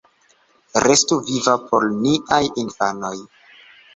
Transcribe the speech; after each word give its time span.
Restu 0.85 1.17
viva 1.27 1.53
por 1.67 1.85
niaj 1.97 2.41
infanoj! 2.65 3.15